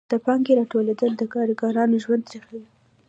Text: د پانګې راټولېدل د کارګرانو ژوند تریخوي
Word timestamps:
د 0.11 0.13
پانګې 0.25 0.53
راټولېدل 0.59 1.11
د 1.17 1.21
کارګرانو 1.33 1.95
ژوند 2.03 2.23
تریخوي 2.29 2.63